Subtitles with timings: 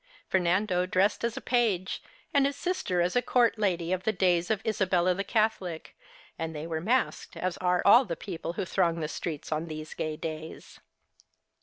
[0.27, 2.01] Fernando dressed as a page,
[2.33, 4.87] and his sister as a court lady of the days 62 Our Little Spanish Cousin
[4.87, 5.23] of Isabella the
[5.75, 5.97] Catholic,
[6.39, 9.93] and they were masked, as are all the people who throng the streets on these
[9.93, 10.79] gay days.